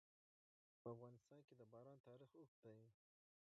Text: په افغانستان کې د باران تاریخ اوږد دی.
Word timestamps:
په 0.81 0.87
افغانستان 0.95 1.39
کې 1.47 1.53
د 1.57 1.61
باران 1.71 1.97
تاریخ 2.09 2.29
اوږد 2.35 2.57
دی. 2.63 2.89